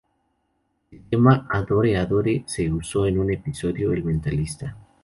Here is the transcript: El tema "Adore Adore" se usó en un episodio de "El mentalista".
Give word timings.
El 0.89 1.03
tema 1.11 1.45
"Adore 1.51 1.95
Adore" 1.95 2.43
se 2.47 2.71
usó 2.73 3.05
en 3.05 3.19
un 3.19 3.31
episodio 3.31 3.91
de 3.91 3.97
"El 3.97 4.03
mentalista". 4.03 4.75